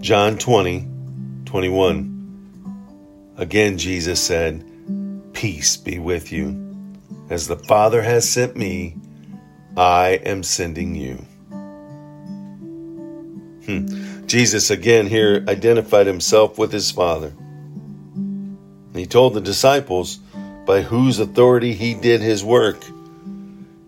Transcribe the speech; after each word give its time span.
John 0.00 0.38
20, 0.38 0.88
21. 1.44 3.34
Again, 3.36 3.76
Jesus 3.76 4.18
said, 4.22 4.64
Peace 5.34 5.76
be 5.76 5.98
with 5.98 6.32
you. 6.32 6.88
As 7.28 7.46
the 7.46 7.56
Father 7.56 8.00
has 8.00 8.28
sent 8.28 8.56
me, 8.56 8.96
I 9.76 10.20
am 10.24 10.42
sending 10.42 10.94
you. 10.94 11.16
Hmm. 13.66 14.26
Jesus 14.26 14.70
again 14.70 15.06
here 15.06 15.44
identified 15.46 16.06
himself 16.06 16.56
with 16.56 16.72
his 16.72 16.90
Father. 16.90 17.34
He 18.94 19.04
told 19.04 19.34
the 19.34 19.40
disciples 19.42 20.18
by 20.66 20.80
whose 20.80 21.18
authority 21.18 21.74
he 21.74 21.92
did 21.92 22.22
his 22.22 22.42
work. 22.42 22.82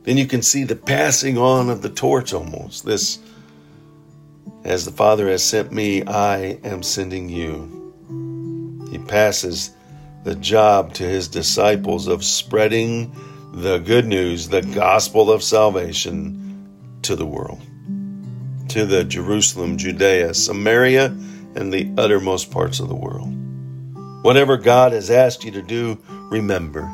Then 0.02 0.18
you 0.18 0.26
can 0.26 0.42
see 0.42 0.64
the 0.64 0.76
passing 0.76 1.38
on 1.38 1.70
of 1.70 1.80
the 1.80 1.88
torch 1.88 2.34
almost. 2.34 2.84
This, 2.84 3.18
as 4.64 4.84
the 4.84 4.92
Father 4.92 5.28
has 5.28 5.42
sent 5.42 5.72
me, 5.72 6.04
I 6.04 6.58
am 6.64 6.82
sending 6.82 7.28
you. 7.28 8.86
He 8.90 8.98
passes 8.98 9.70
the 10.24 10.34
job 10.34 10.94
to 10.94 11.02
his 11.02 11.28
disciples 11.28 12.06
of 12.06 12.24
spreading 12.24 13.14
the 13.52 13.78
good 13.78 14.06
news, 14.06 14.48
the 14.48 14.62
gospel 14.62 15.30
of 15.30 15.42
salvation 15.42 16.98
to 17.02 17.16
the 17.16 17.26
world, 17.26 17.60
to 18.68 18.86
the 18.86 19.04
Jerusalem, 19.04 19.76
Judea, 19.76 20.32
Samaria, 20.34 21.06
and 21.54 21.72
the 21.72 21.92
uttermost 21.98 22.50
parts 22.50 22.80
of 22.80 22.88
the 22.88 22.94
world. 22.94 23.34
Whatever 24.22 24.56
God 24.56 24.92
has 24.92 25.10
asked 25.10 25.44
you 25.44 25.50
to 25.50 25.62
do, 25.62 25.98
remember. 26.30 26.90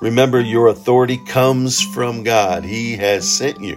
Remember, 0.00 0.38
your 0.38 0.66
authority 0.68 1.16
comes 1.16 1.80
from 1.80 2.22
God. 2.22 2.62
He 2.62 2.96
has 2.96 3.26
sent 3.26 3.60
you, 3.62 3.76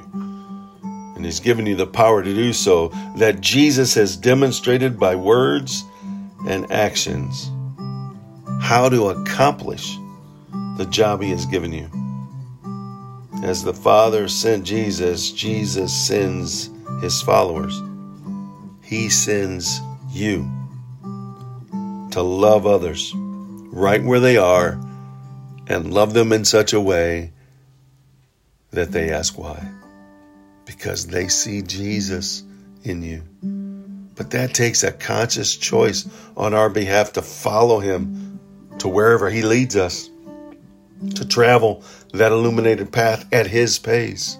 and 1.17 1.25
He's 1.25 1.39
given 1.39 1.65
you 1.65 1.75
the 1.75 1.87
power 1.87 2.23
to 2.23 2.33
do 2.33 2.53
so, 2.53 2.89
that 3.17 3.41
Jesus 3.41 3.93
has 3.95 4.15
demonstrated 4.15 4.99
by 4.99 5.15
words 5.15 5.83
and 6.47 6.71
actions 6.71 7.51
how 8.61 8.87
to 8.87 9.09
accomplish 9.09 9.97
the 10.77 10.87
job 10.89 11.21
He 11.21 11.31
has 11.31 11.45
given 11.47 11.73
you. 11.73 11.89
As 13.43 13.63
the 13.63 13.73
Father 13.73 14.27
sent 14.27 14.63
Jesus, 14.63 15.31
Jesus 15.31 15.93
sends 15.93 16.69
His 17.01 17.21
followers. 17.21 17.81
He 18.83 19.09
sends 19.09 19.81
you 20.11 20.49
to 22.11 22.21
love 22.21 22.65
others 22.65 23.11
right 23.15 24.03
where 24.03 24.19
they 24.19 24.37
are 24.37 24.79
and 25.67 25.93
love 25.93 26.13
them 26.13 26.31
in 26.31 26.45
such 26.45 26.73
a 26.73 26.81
way 26.81 27.31
that 28.71 28.91
they 28.91 29.11
ask 29.11 29.37
why. 29.37 29.71
Because 30.67 31.07
they 31.07 31.27
see 31.27 31.63
Jesus 31.63 32.43
in 32.83 33.01
you. 33.01 33.23
But 34.15 34.31
that 34.31 34.53
takes 34.53 34.83
a 34.83 34.91
conscious 34.91 35.55
choice 35.55 36.07
on 36.35 36.53
our 36.53 36.69
behalf 36.69 37.13
to 37.13 37.23
follow 37.23 37.79
Him 37.79 38.39
to 38.79 38.87
wherever 38.87 39.29
He 39.29 39.41
leads 39.41 39.75
us, 39.75 40.09
to 41.15 41.27
travel 41.27 41.83
that 42.13 42.31
illuminated 42.31 42.91
path 42.91 43.25
at 43.33 43.47
His 43.47 43.79
pace. 43.79 44.37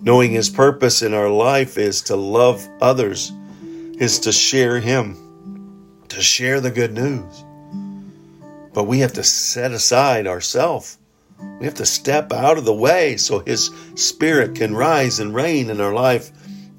Knowing 0.00 0.30
His 0.30 0.50
purpose 0.50 1.02
in 1.02 1.14
our 1.14 1.30
life 1.30 1.78
is 1.78 2.02
to 2.02 2.14
love 2.14 2.64
others, 2.80 3.32
is 3.98 4.20
to 4.20 4.32
share 4.32 4.78
Him 4.78 5.24
to 6.08 6.22
share 6.22 6.60
the 6.60 6.70
good 6.70 6.94
news. 6.94 7.44
But 8.72 8.84
we 8.84 9.00
have 9.00 9.14
to 9.14 9.22
set 9.24 9.72
aside 9.72 10.26
ourselves. 10.26 10.98
We 11.58 11.66
have 11.66 11.74
to 11.74 11.86
step 11.86 12.32
out 12.32 12.58
of 12.58 12.64
the 12.64 12.74
way 12.74 13.16
so 13.16 13.40
His 13.40 13.70
Spirit 13.94 14.54
can 14.54 14.74
rise 14.74 15.18
and 15.18 15.34
reign 15.34 15.70
in 15.70 15.80
our 15.80 15.92
life 15.92 16.30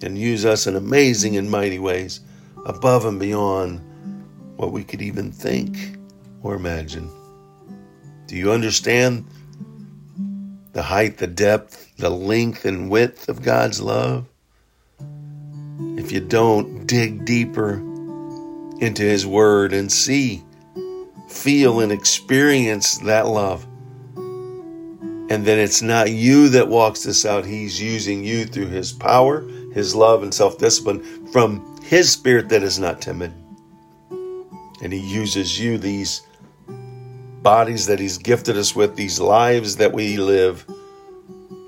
and 0.02 0.18
use 0.18 0.46
us 0.46 0.68
in 0.68 0.76
amazing 0.76 1.38
and 1.38 1.50
mighty 1.50 1.80
ways 1.80 2.22
above 2.66 3.06
and 3.06 3.20
beyond 3.20 3.82
what 4.56 4.72
we 4.72 4.84
could 4.84 5.02
even 5.02 5.32
think 5.32 5.98
or 6.44 6.56
imagine. 6.56 7.10
Do 8.28 8.36
you 8.36 8.52
understand 8.52 9.26
the 10.74 10.84
height, 10.84 11.18
the 11.18 11.28
depth, 11.28 11.96
the 11.98 12.10
length, 12.10 12.66
and 12.66 12.90
width 12.90 13.28
of 13.28 13.42
God's 13.42 13.82
love? 13.82 14.26
If 15.98 16.12
you 16.12 16.20
don't, 16.20 16.86
dig 16.86 17.26
deeper 17.26 17.76
into 18.80 19.04
His 19.04 19.26
Word 19.26 19.74
and 19.74 19.92
see, 19.92 20.44
feel, 21.28 21.80
and 21.80 21.92
experience 21.92 22.98
that 23.00 23.28
love. 23.28 23.66
And 25.30 25.46
then 25.46 25.60
it's 25.60 25.84
not 25.84 26.10
you 26.12 26.50
that 26.50 26.68
walks 26.68 27.04
this 27.04 27.24
out. 27.24 27.46
He's 27.46 27.80
using 27.80 28.24
you 28.24 28.46
through 28.46 28.68
His 28.68 28.92
power, 28.92 29.48
His 29.74 29.94
love, 29.96 30.24
and 30.24 30.34
self 30.34 30.58
discipline 30.58 31.28
from 31.28 31.80
His 31.84 32.12
Spirit 32.12 32.50
that 32.50 32.64
is 32.64 32.80
not 32.80 33.00
timid. 33.00 33.32
And 34.82 34.92
He 34.92 35.00
uses 35.00 35.60
you, 35.60 35.78
these 35.78 36.24
bodies 36.68 37.86
that 37.86 38.00
He's 38.00 38.18
gifted 38.18 38.58
us 38.58 38.76
with, 38.76 38.96
these 38.96 39.20
lives 39.20 39.78
that 39.78 39.94
we 39.94 40.18
live, 40.18 40.66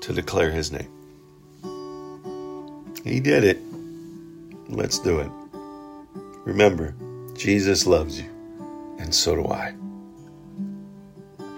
to 0.00 0.12
declare 0.12 0.50
His 0.50 0.72
name. 0.72 0.88
He 3.04 3.20
did 3.20 3.44
it. 3.44 3.60
Let's 4.68 4.98
do 4.98 5.20
it. 5.20 5.30
Remember, 6.44 6.94
Jesus 7.36 7.86
loves 7.86 8.20
you, 8.20 8.28
and 8.98 9.14
so 9.14 9.36
do 9.36 9.46
I. 9.46 9.74